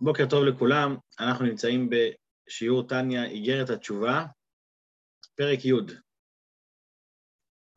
[0.00, 4.24] בוקר טוב לכולם, אנחנו נמצאים בשיעור טניה, איגרת התשובה,
[5.34, 5.72] פרק י'.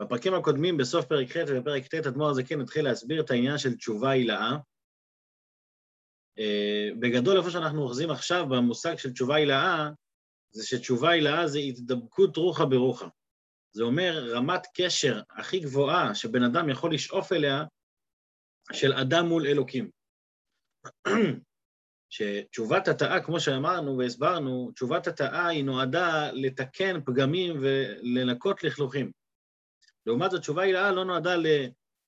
[0.01, 4.11] בפרקים הקודמים, בסוף פרק ח' ובפרק ט', אדמו"ר הזקן התחיל להסביר את העניין של תשובה
[4.11, 4.51] הילאה.
[6.39, 9.89] אה, בגדול, איפה שאנחנו אוחזים עכשיו במושג של תשובה הילאה,
[10.51, 13.07] זה שתשובה הילאה זה התדבקות רוחה ברוחה.
[13.71, 17.63] זה אומר רמת קשר הכי גבוהה שבן אדם יכול לשאוף אליה,
[18.73, 19.89] של אדם מול אלוקים.
[22.11, 29.11] שתשובת התאה, כמו שאמרנו והסברנו, תשובת התאה היא נועדה לתקן פגמים ולנקות לכלוכים.
[30.05, 31.35] לעומת זאת, תשובה הילאה לא נועדה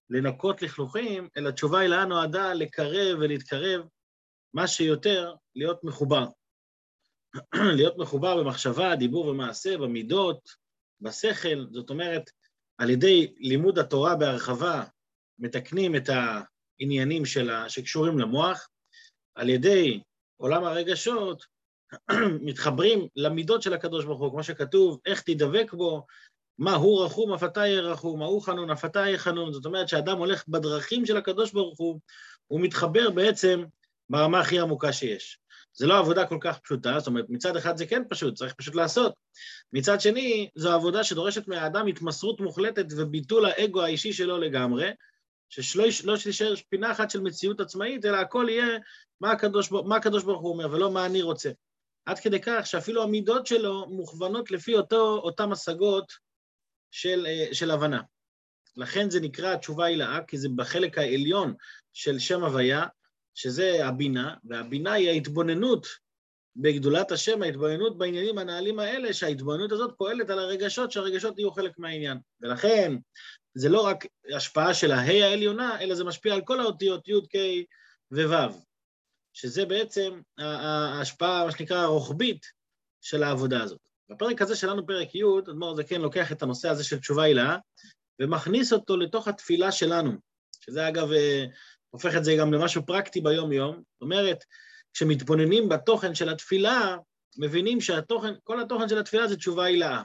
[0.10, 3.82] לנקות לכלוכים, אלא תשובה הילאה נועדה לקרב ולהתקרב
[4.54, 6.28] מה שיותר להיות מחובר.
[7.78, 10.50] להיות מחובר במחשבה, דיבור ומעשה, במידות,
[11.02, 12.30] בשכל, זאת אומרת,
[12.78, 14.84] על ידי לימוד התורה בהרחבה,
[15.40, 18.68] מתקנים את העניינים שלה, שקשורים למוח,
[19.36, 20.00] על ידי
[20.38, 21.46] עולם הרגשות,
[22.48, 26.06] מתחברים למידות של הקדוש ברוך הוא, כמו שכתוב, איך תדבק בו,
[26.58, 29.54] מה הוא רחום, אף אתה יהיה רחום, מה הוא חנון, אף אתה יהיה חנון.
[29.54, 32.00] זאת אומרת שאדם הולך בדרכים של הקדוש ברוך הוא,
[32.48, 33.64] הוא מתחבר בעצם
[34.10, 35.40] ברמה הכי עמוקה שיש.
[35.74, 38.76] זה לא עבודה כל כך פשוטה, זאת אומרת, מצד אחד זה כן פשוט, צריך פשוט
[38.76, 39.14] לעשות.
[39.74, 44.92] מצד שני, זו עבודה שדורשת מהאדם התמסרות מוחלטת וביטול האגו האישי שלו לגמרי,
[45.62, 48.78] שלא לא תישאר פינה אחת של מציאות עצמאית, אלא הכל יהיה
[49.22, 51.52] מה הקדוש, מה הקדוש ברוך הוא אומר, ולא מה אני רוצה.
[52.06, 56.12] עד כדי כך שאפילו המידות שלו מוכוונות לפי אותו, אותם השגות
[56.92, 58.02] של, אה, של הבנה.
[58.78, 61.54] לכן זה נקרא תשובה הילאה, כי זה בחלק העליון
[61.94, 62.86] של שם הוויה,
[63.36, 65.88] שזה הבינה, והבינה היא ההתבוננות
[66.56, 72.18] בגדולת השם, ההתבוננות בעניינים הנעלים האלה, שההתבוננות הזאת פועלת על הרגשות, שהרגשות יהיו חלק מהעניין.
[72.42, 72.96] ולכן
[73.56, 77.66] זה לא רק השפעה של ההי העליונה, אלא זה משפיע על כל האותיות י', ק'
[78.12, 78.64] וו',
[79.34, 82.46] שזה בעצם ההשפעה, מה שנקרא, הרוחבית
[83.02, 83.80] של העבודה הזאת.
[84.10, 87.58] בפרק הזה שלנו, פרק י', אדמו"ר זקן לוקח את הנושא הזה של תשובה הילה,
[88.22, 90.12] ומכניס אותו לתוך התפילה שלנו,
[90.60, 91.46] שזה אגב אה,
[91.90, 93.76] הופך את זה גם למשהו פרקטי ביום-יום.
[93.76, 94.44] זאת אומרת,
[94.94, 96.98] כשמתבוננים בתוכן של התפילה,
[97.38, 100.04] מבינים שהתוכן, כל התוכן של התפילה זה תשובה הילאה.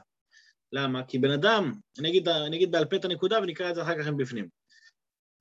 [0.73, 1.05] למה?
[1.05, 4.03] כי בן אדם, אני אגיד, אני אגיד בעל פה את הנקודה ונקרא את זה אחר
[4.03, 4.49] כך מבפנים.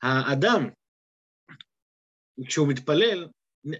[0.03, 0.69] האדם,
[2.45, 3.27] כשהוא מתפלל,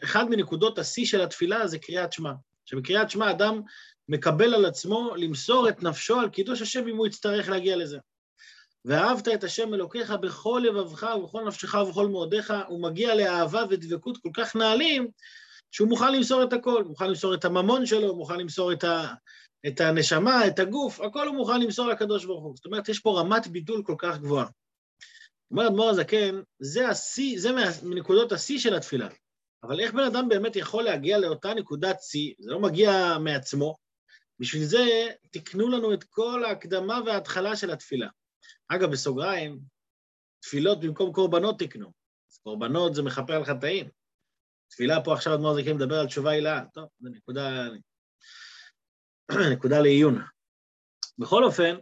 [0.04, 2.32] אחד מנקודות השיא של התפילה זה קריאת שמע.
[2.66, 3.62] שבקריאת שמע אדם
[4.10, 7.98] מקבל על עצמו למסור את נפשו על קידוש השם אם הוא יצטרך להגיע לזה.
[8.86, 14.30] ואהבת את השם אלוקיך בכל לבבך ובכל נפשך ובכל מאודיך, הוא מגיע לאהבה ודבקות כל
[14.34, 15.08] כך נעלים,
[15.72, 19.14] שהוא מוכן למסור את הכל, מוכן למסור את הממון שלו, מוכן למסור את, ה,
[19.68, 22.56] את הנשמה, את הגוף, הכל הוא מוכן למסור לקדוש ברוך הוא.
[22.56, 24.46] זאת אומרת, יש פה רמת בידול כל כך גבוהה.
[25.52, 27.50] אומר אדמו"ר הזקן, זה השיא, זה
[27.84, 29.08] מנקודות השיא של התפילה.
[29.64, 32.34] אבל איך בן אדם באמת יכול להגיע לאותה נקודת שיא?
[32.40, 33.76] זה לא מגיע מעצמו.
[34.40, 38.08] בשביל זה תקנו לנו את כל ההקדמה וההתחלה של התפילה.
[38.68, 39.60] אגב, בסוגריים,
[40.40, 41.92] תפילות במקום קורבנות תקנו.
[42.32, 43.90] אז קורבנות זה מכפר על חטאים.
[44.70, 46.64] תפילה פה עכשיו אדמו"ר זקן מדבר על תשובה הילה.
[46.74, 47.68] טוב, זו נקודה,
[49.54, 50.22] נקודה לעיון.
[51.18, 51.76] בכל אופן,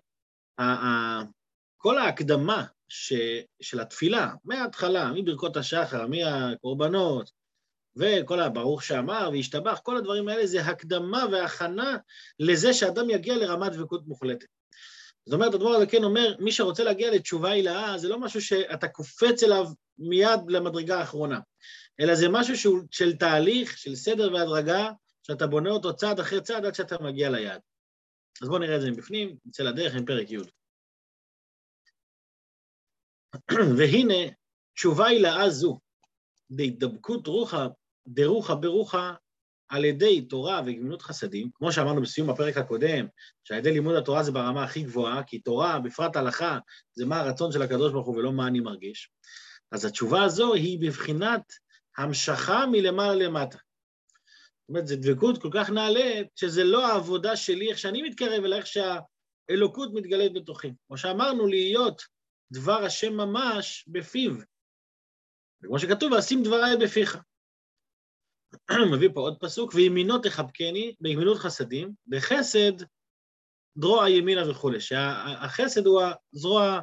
[1.77, 3.13] כל ההקדמה ש,
[3.61, 7.31] של התפילה, מההתחלה, מברכות השחר, מהקורבנות,
[7.95, 11.97] וכל הברוך שאמר והשתבח, כל הדברים האלה זה הקדמה והכנה
[12.39, 14.47] לזה שאדם יגיע לרמת דבקות מוחלטת.
[15.25, 18.87] זאת אומרת, הדבר הזה כן אומר, מי שרוצה להגיע לתשובה הילאה, זה לא משהו שאתה
[18.87, 19.67] קופץ אליו
[19.97, 21.39] מיד למדרגה האחרונה,
[21.99, 24.91] אלא זה משהו שהוא של תהליך, של סדר והדרגה,
[25.23, 27.61] שאתה בונה אותו צעד אחרי צעד עד שאתה מגיע ליעד.
[28.41, 30.37] אז בואו נראה את זה מבפנים, נצא לדרך עם פרק י'.
[33.77, 34.31] והנה,
[34.75, 35.79] תשובה הילאה זו,
[36.49, 37.67] בהידבקות רוחה,
[38.07, 39.13] דרוחה ברוחה,
[39.69, 43.07] על ידי תורה וגמילות חסדים, כמו שאמרנו בסיום הפרק הקודם,
[43.43, 46.59] שעל ידי לימוד התורה זה ברמה הכי גבוהה, כי תורה, בפרט הלכה,
[46.93, 49.09] זה מה הרצון של הקדוש ברוך הוא ולא מה אני מרגיש.
[49.71, 51.41] אז התשובה הזו היא בבחינת
[51.97, 53.57] המשכה מלמעלה למטה.
[53.57, 58.55] זאת אומרת, זו דבקות כל כך נעלית, שזה לא העבודה שלי, איך שאני מתקרב, אלא
[58.55, 60.73] איך שהאלוקות מתגלית בתוכי.
[60.87, 62.01] כמו שאמרנו, להיות
[62.51, 64.31] דבר השם ממש בפיו.
[65.63, 67.17] וכמו שכתוב, ואשים דבריי בפיך.
[68.93, 72.71] מביא פה עוד פסוק, וימינו תחבקני בימינות חסדים, בחסד
[73.77, 76.01] דרוע ימינה וכולי, שהחסד הוא
[76.33, 76.79] הזרוע,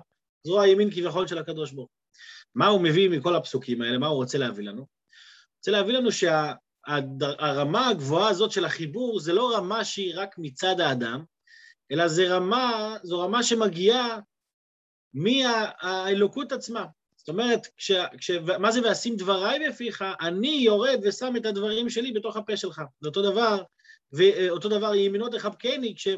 [0.46, 1.90] זרוע הימין כביכול של הקדוש ברוך
[2.54, 4.86] מה הוא מביא מכל הפסוקים האלה, מה הוא רוצה להביא לנו?
[5.62, 11.24] רוצה להביא לנו שהרמה הגבוהה הזאת של החיבור זה לא רמה שהיא רק מצד האדם,
[11.92, 14.18] אלא זה רמה, זו רמה שמגיעה
[15.14, 16.84] מהאלוקות עצמה.
[17.16, 20.04] זאת אומרת, כש, כש, מה זה ואשים דבריי בפיך?
[20.20, 22.82] אני יורד ושם את הדברים שלי בתוך הפה שלך.
[23.00, 23.62] זה אותו דבר,
[24.12, 26.08] ואותו דבר ימינו תחבקני, כש,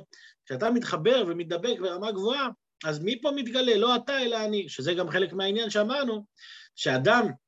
[0.46, 2.48] כשאתה מתחבר ומתדבק ברמה גבוהה,
[2.84, 3.76] אז מי פה מתגלה?
[3.76, 6.24] לא אתה, אלא אני, שזה גם חלק מהעניין שאמרנו,
[6.76, 7.43] שאדם אה, אה,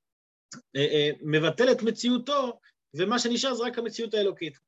[1.22, 2.60] מבטל את מציאותו,
[2.94, 4.58] ומה שנשאר זה רק המציאות האלוקית.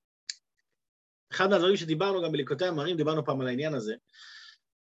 [1.32, 3.94] אחד מהדברים שדיברנו גם בליקוטי המרים, דיברנו פעם על העניין הזה,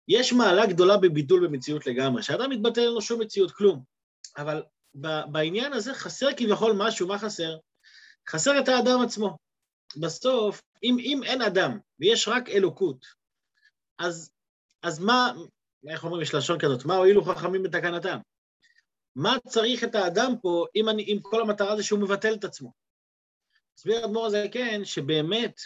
[0.07, 3.83] יש מעלה גדולה בבידול במציאות לגמרי, שאדם מתבטל אין לו שום מציאות, כלום.
[4.37, 4.63] אבל
[5.31, 7.57] בעניין הזה חסר כביכול משהו, מה חסר?
[8.29, 9.37] חסר את האדם עצמו.
[10.01, 13.05] בסוף, אם, אם אין אדם ויש רק אלוקות,
[13.99, 14.31] אז,
[14.83, 15.33] אז מה,
[15.89, 18.17] איך אומרים, יש לשון כזאת, מה הועילו חכמים בתקנתם?
[19.15, 22.73] מה צריך את האדם פה אם, אני, אם כל המטרה זה שהוא מבטל את עצמו?
[23.77, 25.61] הסביר האדמו"ר הזה, כן, שבאמת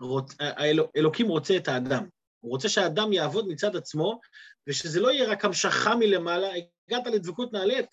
[0.00, 2.06] רוצ, האלוק, אלוקים רוצה את האדם.
[2.40, 4.20] הוא רוצה שהאדם יעבוד מצד עצמו,
[4.66, 6.48] ושזה לא יהיה רק המשכה מלמעלה,
[6.88, 7.86] הגעת לדבקות נעלית,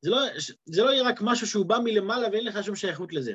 [0.00, 0.18] זה לא,
[0.66, 3.32] זה לא יהיה רק משהו שהוא בא מלמעלה ואין לך שום שייכות לזה,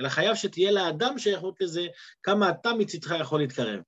[0.00, 1.86] אלא חייב שתהיה לאדם שייכות לזה,
[2.22, 3.80] כמה אתה מצדך יכול להתקרב.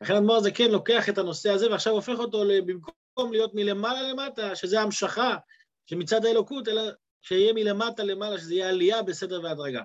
[0.00, 4.56] לכן אדמו"ר הזה כן לוקח את הנושא הזה ועכשיו הופך אותו במקום להיות מלמעלה למטה,
[4.56, 5.36] שזה המשכה
[5.86, 6.82] שמצד האלוקות, אלא
[7.20, 9.82] שיהיה מלמטה למעלה, שזה יהיה עלייה בסדר והדרגה.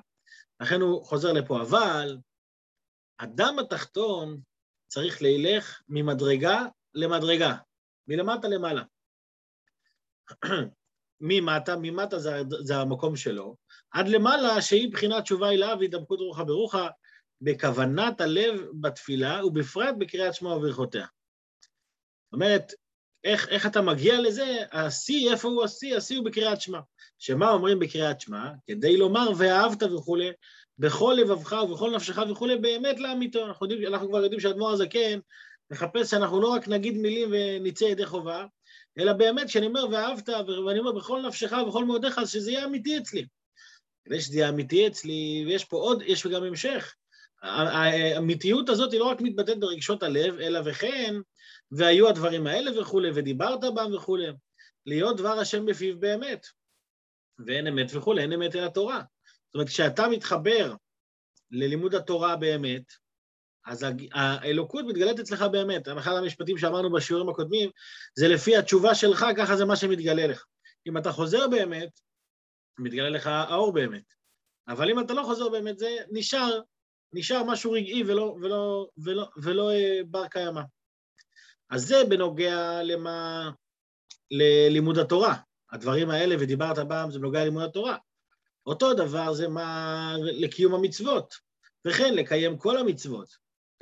[0.59, 2.17] לכן הוא חוזר לפה, אבל
[3.17, 4.41] אדם התחתון
[4.87, 7.55] צריך לילך ממדרגה למדרגה,
[8.07, 8.83] מלמטה למעלה.
[11.21, 13.55] ממטה, ממטה זה, זה המקום שלו,
[13.91, 16.87] עד למעלה שהיא בחינת תשובה אליו והתדבקות רוחה ברוחה
[17.41, 21.05] בכוונת הלב בתפילה ובפרט בקריאת שמע וברכותיה.
[22.25, 22.73] זאת אומרת,
[23.23, 24.57] איך, איך אתה מגיע לזה?
[24.71, 25.97] השיא, איפה הוא השיא?
[25.97, 26.79] השיא הוא בקריאת שמע.
[27.19, 28.51] שמה אומרים בקריאת שמע?
[28.67, 30.31] כדי לומר ואהבת וכולי,
[30.79, 33.45] בכל לבבך ובכל נפשך וכולי, באמת לאמיתו.
[33.45, 35.19] אנחנו, יודעים, אנחנו כבר יודעים שהאדמו"ר הזקן
[35.71, 38.45] מחפש שאנחנו לא רק נגיד מילים ונצא ידי חובה,
[38.99, 40.29] אלא באמת, כשאני אומר ואהבת,
[40.65, 43.25] ואני אומר בכל נפשך ובכל מאודיך, אז שזה יהיה אמיתי אצלי.
[44.05, 46.95] כדי שזה יהיה אמיתי אצלי, ויש פה עוד, יש גם המשך.
[47.41, 51.15] האמיתיות הזאת היא לא רק מתבטאת ברגשות הלב, אלא וכן,
[51.71, 54.27] והיו הדברים האלה וכולי, ודיברת בם וכולי.
[54.85, 56.45] להיות דבר השם בפיו באמת.
[57.47, 59.01] ואין אמת וכולי, אין אמת אלא תורה.
[59.45, 60.73] זאת אומרת, כשאתה מתחבר
[61.51, 62.83] ללימוד התורה באמת,
[63.65, 65.87] אז האלוקות מתגלית אצלך באמת.
[65.87, 67.69] אחד המשפטים שאמרנו בשיעורים הקודמים,
[68.15, 70.45] זה לפי התשובה שלך, ככה זה מה שמתגלה לך.
[70.87, 71.99] אם אתה חוזר באמת,
[72.79, 74.13] מתגלה לך האור באמת.
[74.67, 76.59] אבל אם אתה לא חוזר באמת, זה נשאר,
[77.13, 80.61] נשאר משהו רגעי ולא, ולא, ולא, ולא אה, בר קיימא.
[81.69, 83.49] אז זה בנוגע למה,
[84.31, 85.35] ללימוד התורה.
[85.71, 87.97] הדברים האלה, ודיברת פעם, זה בנוגע ללימוד התורה.
[88.65, 91.33] אותו דבר זה מה לקיום המצוות,
[91.87, 93.27] וכן לקיים כל המצוות.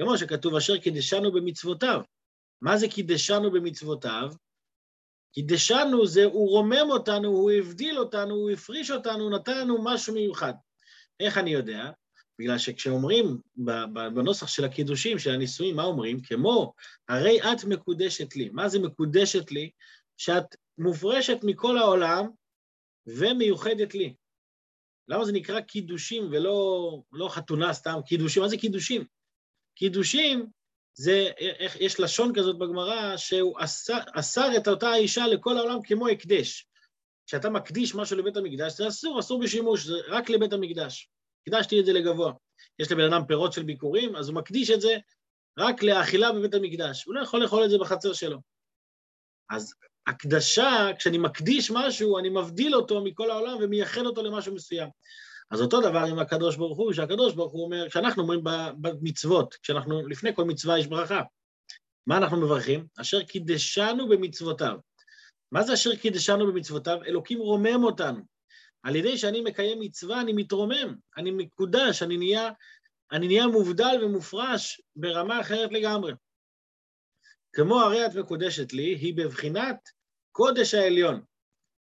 [0.02, 2.02] כמו שכתוב, אשר קידשנו במצוותיו.
[2.62, 4.32] מה זה קידשנו במצוותיו?
[5.34, 10.14] קידשנו זה, הוא רומם אותנו, הוא הבדיל אותנו, הוא הפריש אותנו, הוא נתן לנו משהו
[10.14, 10.54] מיוחד.
[11.20, 11.92] איך אני יודע?
[12.40, 13.38] בגלל שכשאומרים
[14.14, 16.22] בנוסח של הקידושים, של הנישואים, מה אומרים?
[16.22, 16.74] כמו,
[17.10, 18.50] הרי את מקודשת לי.
[18.50, 19.70] מה זה מקודשת לי?
[20.18, 22.28] שאת מופרשת מכל העולם
[23.08, 24.14] ומיוחדת לי.
[25.08, 28.00] למה זה נקרא קידושים ולא לא חתונה סתם?
[28.06, 29.04] קידושים, מה זה קידושים?
[29.76, 30.48] קידושים
[30.94, 33.58] זה, איך, יש לשון כזאת בגמרא, שהוא
[34.14, 36.68] אסר, את אותה האישה לכל העולם כמו הקדש.
[37.28, 41.10] כשאתה מקדיש משהו לבית המקדש, זה אסור, אסור בשימוש, זה רק לבית המקדש.
[41.48, 42.34] הקדשתי את זה לגבוה.
[42.80, 44.98] יש לבן אדם פירות של ביקורים, אז הוא מקדיש את זה
[45.60, 47.04] רק לאכילה בבית המקדש.
[47.06, 48.40] הוא לא יכול לאכול את זה בחצר שלו.
[49.50, 49.74] אז
[50.08, 54.90] הקדשה, כשאני מקדיש משהו, אני מבדיל אותו מכל העולם ומייחד אותו למשהו מסוים.
[55.52, 58.42] אז אותו דבר עם הקדוש ברוך הוא, שהקדוש ברוך הוא אומר, כשאנחנו אומרים
[58.82, 61.22] במצוות, כשאנחנו, לפני כל מצווה יש ברכה,
[62.08, 62.88] מה אנחנו מברכים?
[63.02, 64.78] אשר קידשנו במצוותיו.
[65.52, 67.04] מה זה אשר קידשנו במצוותיו?
[67.06, 68.20] אלוקים רומם אותנו.
[68.84, 72.52] על ידי שאני מקיים מצווה, אני מתרומם, אני מקודש, אני נהיה,
[73.12, 76.14] אני נהיה מובדל ומופרש ברמה אחרת לגמרי.
[77.54, 79.90] כמו הרי את מקודשת לי, היא בבחינת
[80.32, 81.22] קודש העליון.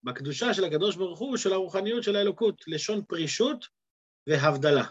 [0.04, 3.66] בקדושה של הקדוש ברוך הוא, של הרוחניות של האלוקות, לשון פרישות
[4.28, 4.84] והבדלה.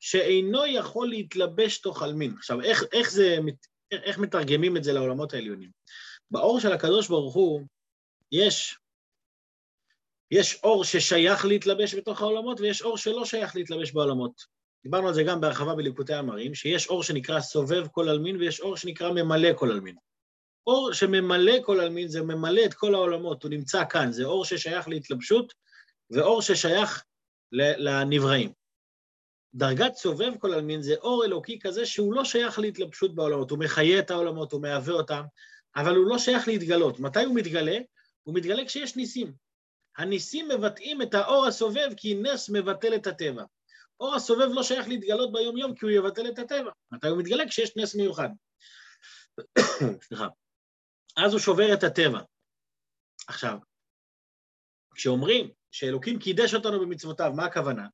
[0.00, 2.34] שאינו יכול להתלבש תוך עלמין.
[2.38, 3.36] עכשיו, איך, איך, זה,
[3.92, 5.70] איך מתרגמים את זה לעולמות העליונים?
[6.30, 7.62] באור של הקדוש ברוך הוא
[8.32, 8.78] יש,
[10.30, 14.32] יש אור ששייך להתלבש בתוך העולמות ויש אור שלא שייך להתלבש בעולמות.
[14.82, 18.76] דיברנו על זה גם בהרחבה בליקוטי המרים, שיש אור שנקרא סובב כל עלמין ויש אור
[18.76, 19.96] שנקרא ממלא כל עלמין.
[20.66, 24.88] אור שממלא כל עלמין זה ממלא את כל העולמות, הוא נמצא כאן, זה אור ששייך
[24.88, 25.52] להתלבשות
[26.10, 27.04] ואור ששייך
[27.52, 28.52] לנבראים.
[29.54, 33.98] דרגת סובב כל עלמין זה אור אלוקי כזה שהוא לא שייך להתלבשות בעולמות, הוא מחיה
[33.98, 35.22] את העולמות, הוא מהווה אותם,
[35.76, 37.00] אבל הוא לא שייך להתגלות.
[37.00, 37.78] מתי הוא מתגלה?
[38.22, 39.32] הוא מתגלה כשיש ניסים.
[39.98, 43.44] הניסים מבטאים את האור הסובב כי נס מבטל את הטבע.
[44.00, 46.70] אור הסובב לא שייך להתגלות ביום-יום כי הוא יבטל את הטבע.
[46.90, 47.48] מתי הוא מתגלה?
[47.48, 48.28] כשיש נס מיוחד.
[50.06, 50.26] סליחה.
[51.16, 52.20] אז הוא שובר את הטבע.
[53.28, 53.58] עכשיו,
[54.94, 57.86] כשאומרים שאלוקים קידש אותנו במצוותיו, מה הכוונה?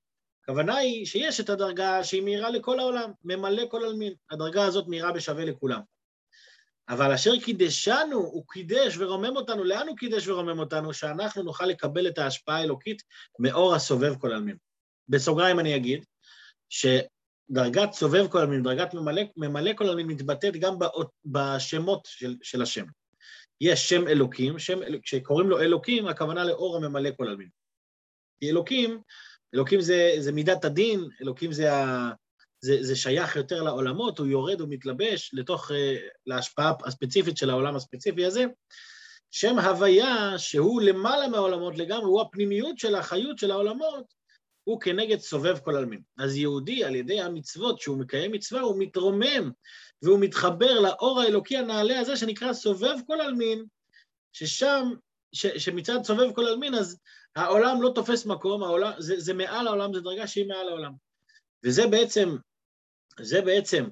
[0.42, 4.14] הכוונה היא שיש את הדרגה שהיא מהירה לכל העולם, ממלא כל עלמין.
[4.30, 5.80] הדרגה הזאת מהירה בשווה לכולם.
[6.90, 9.64] אבל אשר קידשנו, הוא קידש ורומם אותנו.
[9.64, 10.94] לאן הוא קידש ורומם אותנו?
[10.94, 13.02] שאנחנו נוכל לקבל את ההשפעה האלוקית
[13.38, 14.56] מאור הסובב כל עלמין.
[15.08, 16.04] בסוגריים אני אגיד,
[16.68, 22.62] שדרגת סובב כל עלמין, דרגת ממלא, ממלא כל עלמין, מתבטאת גם באות, בשמות של, של
[22.62, 22.84] השם.
[23.60, 27.48] יש שם אלוקים, שם, כשקוראים לו אלוקים, הכוונה לאור הממלא כל עלמין.
[28.40, 29.00] כי אלוקים,
[29.54, 32.10] אלוקים זה, זה מידת הדין, אלוקים זה, ה,
[32.60, 38.24] זה, זה שייך יותר לעולמות, הוא יורד ומתלבש לתוך, אה, להשפעה הספציפית של העולם הספציפי
[38.24, 38.44] הזה.
[39.30, 44.04] שם הוויה, שהוא למעלה מהעולמות לגמרי, הוא הפנימיות של החיות של העולמות,
[44.64, 46.00] הוא כנגד סובב כל עלמין.
[46.18, 49.50] אז יהודי, על ידי המצוות, שהוא מקיים מצווה, הוא מתרומם,
[50.02, 53.64] והוא מתחבר לאור האלוקי הנעלה הזה, שנקרא סובב כל עלמין,
[54.32, 54.90] ששם,
[55.32, 56.98] ש, שמצד סובב כל עלמין, אז
[57.36, 60.92] העולם לא תופס מקום, העולם, זה, זה מעל העולם, זו דרגה שהיא מעל העולם.
[61.64, 62.36] וזה בעצם,
[63.22, 63.88] זה בעצם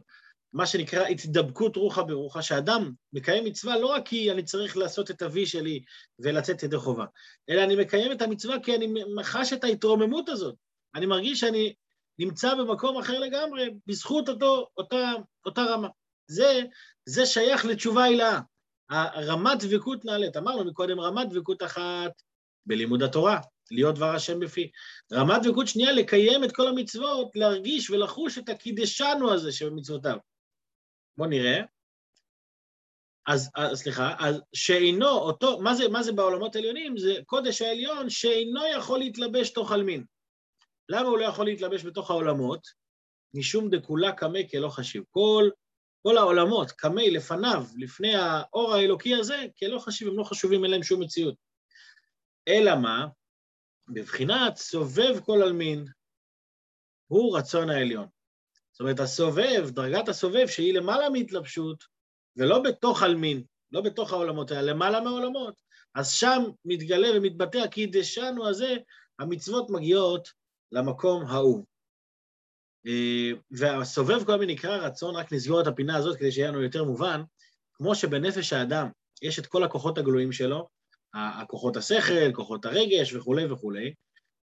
[0.52, 5.22] מה שנקרא התדבקות רוחה ברוחה, שאדם מקיים מצווה לא רק כי אני צריך לעשות את
[5.22, 5.82] אבי שלי
[6.18, 7.04] ולצאת ידי חובה,
[7.48, 10.54] אלא אני מקיים את המצווה כי אני חש את ההתרוממות הזאת.
[10.94, 11.74] אני מרגיש שאני
[12.18, 15.12] נמצא במקום אחר לגמרי בזכות אותו, אותה,
[15.46, 15.88] אותה רמה.
[16.26, 16.60] זה,
[17.06, 18.40] זה שייך לתשובה הילאה.
[18.90, 20.36] הרמת דבקות נעלית.
[20.36, 22.10] אמרנו מקודם, רמת דבקות אחת
[22.66, 24.70] בלימוד התורה, להיות דבר השם בפי.
[25.12, 30.16] רמת דבקות שנייה, לקיים את כל המצוות, להרגיש ולחוש את הקידשנו הזה שבמצוותיו.
[31.16, 31.60] בואו נראה.
[33.26, 36.96] אז, אז סליחה, אז שאינו אותו, מה זה, מה זה בעולמות העליונים?
[36.96, 40.04] זה קודש העליון שאינו יכול להתלבש תוך עלמין.
[40.88, 42.66] למה הוא לא יכול להתלבש בתוך העולמות?
[43.34, 45.02] משום דכולה קמא כלא חשיב.
[45.10, 45.50] כל,
[46.02, 50.82] כל העולמות, קמא לפניו, לפני האור האלוקי הזה, כלא חשיב, הם לא חשובים, אין להם
[50.82, 51.34] שום מציאות.
[52.48, 53.06] אלא מה?
[53.88, 55.84] בבחינת סובב כל עלמין,
[57.06, 58.06] הוא רצון העליון.
[58.72, 61.84] זאת אומרת, הסובב, דרגת הסובב, שהיא למעלה מהתלבשות,
[62.36, 63.42] ולא בתוך עלמין,
[63.72, 65.54] לא בתוך העולמות, אלא למעלה מהעולמות,
[65.94, 68.76] אז שם מתגלה ומתבטא כי דשנו הזה,
[69.18, 70.28] המצוות מגיעות
[70.72, 71.64] למקום ההוא.
[72.86, 76.84] אה, והסובב כל מיני נקרא רצון, רק נסגור את הפינה הזאת כדי שיהיה לנו יותר
[76.84, 77.22] מובן,
[77.74, 78.88] כמו שבנפש האדם
[79.22, 80.68] יש את כל הכוחות הגלויים שלו,
[81.18, 83.94] הכוחות השכל, כוחות הרגש וכולי וכולי,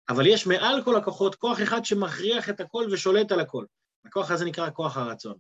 [0.09, 3.65] אבל יש מעל כל הכוחות כוח אחד שמכריח את הכל ושולט על הכל.
[4.05, 5.37] הכוח הזה נקרא כוח הרצון.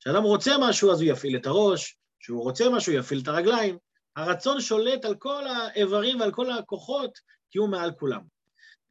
[0.00, 3.78] כשאדם רוצה משהו אז הוא יפעיל את הראש, כשהוא רוצה משהו יפעיל את הרגליים.
[4.16, 7.18] הרצון שולט על כל האיברים ועל כל הכוחות,
[7.50, 8.20] כי הוא מעל כולם.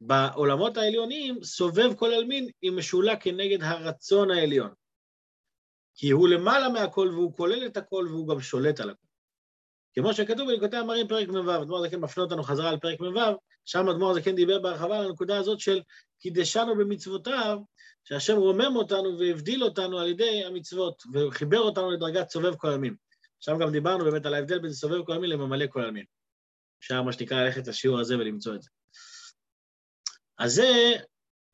[0.00, 4.70] בעולמות העליונים, סובב כל עלמין היא משולה כנגד הרצון העליון.
[5.94, 9.06] כי הוא למעלה מהכל והוא כולל את הכל והוא גם שולט על הכל.
[9.94, 13.88] כמו שכתוב בליקוטי המרים פרק מ"ו, אדמו"ר הזקן מפנה אותנו חזרה על פרק מ"ו, שם
[13.88, 15.80] אדמו"ר הזקן דיבר בהרחבה על הנקודה הזאת של
[16.20, 17.58] קידשנו במצוותיו,
[18.04, 22.94] שהשם רומם אותנו והבדיל אותנו על ידי המצוות, וחיבר אותנו לדרגת סובב כל עלמין.
[23.40, 26.04] שם גם דיברנו באמת על ההבדל בין סובב כל עלמין לממלא כל עלמין.
[26.78, 28.70] אפשר מה שנקרא ללכת לשיעור הזה ולמצוא את זה.
[30.38, 30.92] אז זה,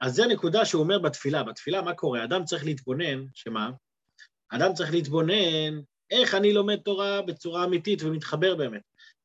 [0.00, 1.42] אז זה נקודה שהוא אומר בתפילה.
[1.42, 2.24] בתפילה מה קורה?
[2.24, 3.70] אדם צריך להתבונן, שמה?
[4.48, 5.80] אדם צריך להתבונן
[6.10, 8.82] איך אני לומד תורה בצורה אמיתית ומתחבר באמת.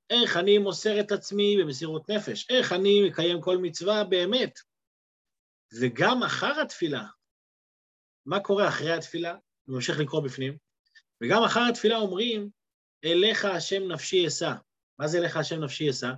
[0.10, 2.50] איך אני מוסר את עצמי במסירות נפש.
[2.50, 4.60] איך אני מקיים כל מצווה באמת.
[5.80, 7.04] וגם אחר התפילה,
[8.26, 9.32] מה קורה אחרי התפילה?
[9.32, 10.58] אני ממשיך לקרוא בפנים.
[11.24, 12.50] וגם אחר התפילה אומרים,
[13.06, 14.54] אליך השם נפשי אשא.
[15.00, 16.12] מה זה אליך השם נפשי אשא?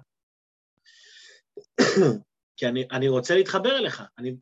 [2.58, 4.04] כי אני, אני רוצה להתחבר אליך.
[4.18, 4.36] אני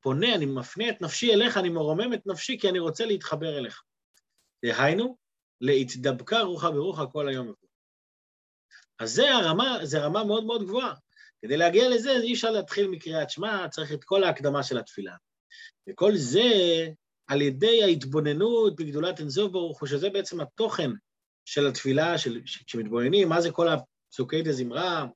[0.00, 3.82] פונה, אני מפנה את נפשי אליך, אני מרומם את נפשי כי אני רוצה להתחבר אליך.
[4.64, 5.16] דהיינו,
[5.60, 7.52] להתדבקה רוחה ברוחה כל היום.
[8.98, 10.94] אז זה הרמה, זה רמה מאוד מאוד גבוהה.
[11.42, 15.14] כדי להגיע לזה, אי אפשר להתחיל מקריאת שמע, צריך את כל ההקדמה של התפילה.
[15.88, 16.42] וכל זה
[17.26, 20.90] על ידי ההתבוננות בגדולת אינסוף ברוך הוא, שזה בעצם התוכן
[21.44, 25.06] של התפילה, של, כשמתבוננים, מה זה כל הפסוקי דזמרה,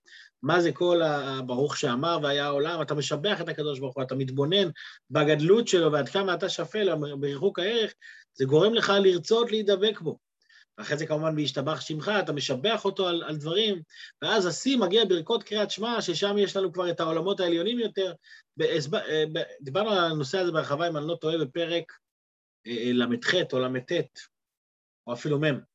[0.43, 4.69] מה זה כל הברוך שאמר והיה העולם, אתה משבח את הקדוש ברוך הוא, אתה מתבונן
[5.11, 7.95] בגדלות שלו ועד כמה אתה שפל, בריחוק הערך,
[8.35, 10.19] זה גורם לך לרצות להידבק בו.
[10.79, 13.83] ואחרי זה כמובן בהשתבח שמך, אתה משבח אותו על, על דברים,
[14.23, 18.13] ואז השיא מגיע ברכות קריאת שמע, ששם יש לנו כבר את העולמות העליונים יותר.
[18.63, 19.25] אה,
[19.61, 21.93] דיברנו על הנושא הזה בהרחבה, אם אני לא טועה, בפרק
[22.67, 23.93] אה, אה, ל"ח או ל"ט,
[25.07, 25.75] או אפילו מ'.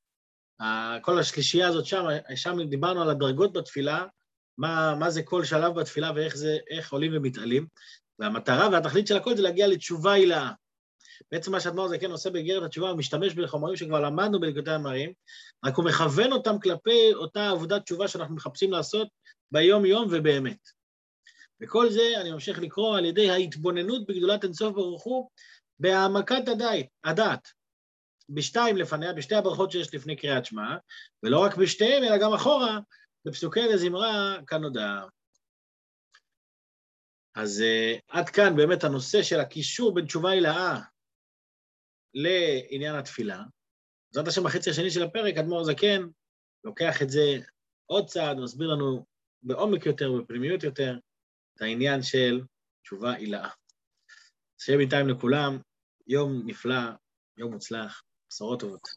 [1.01, 4.05] כל השלישייה הזאת שם, שם דיברנו על הדרגות בתפילה,
[4.57, 6.57] מה, מה זה כל שלב בתפילה ואיך זה,
[6.91, 7.67] עולים ומתעלים.
[8.19, 10.51] והמטרה והתכלית של הכל זה להגיע לתשובה הילאה.
[11.31, 15.13] בעצם מה שאדמו"ר זקן עושה באיגרת התשובה, הוא משתמש בחומרים שכבר למדנו בליקוטי המרים,
[15.65, 19.07] רק הוא מכוון אותם כלפי אותה עבודת תשובה שאנחנו מחפשים לעשות
[19.51, 20.57] ביום-יום ובאמת.
[21.61, 25.29] וכל זה אני ממשיך לקרוא על ידי ההתבוננות בגדולת אינסוף ברוך הוא,
[25.79, 27.47] בהעמקת הדעת, הדעת.
[28.29, 30.75] בשתיים לפניה, בשתי הברכות שיש לפני קריאת שמע,
[31.23, 32.79] ולא רק בשתיהם, אלא גם אחורה,
[33.25, 34.99] בפסוקי לזמרה כנודע.
[37.35, 40.79] אז uh, עד כאן באמת הנושא של הקישור בין תשובה הילאה
[42.13, 43.43] לעניין התפילה.
[44.11, 46.07] בעזרת השם בחצי השני של הפרק, אדמו"ר זקן
[46.63, 47.37] לוקח את זה
[47.85, 49.05] עוד צעד, מסביר לנו
[49.43, 50.97] בעומק יותר, בפנימיות יותר,
[51.55, 52.41] את העניין של
[52.83, 53.49] תשובה הילאה.
[54.57, 55.59] שיהיה בינתיים לכולם
[56.07, 56.81] יום נפלא,
[57.37, 58.87] יום מוצלח, בשורות טובות.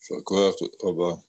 [0.00, 1.22] יישר כוח, תודה רבה.